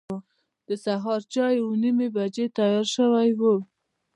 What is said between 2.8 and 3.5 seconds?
شوی و.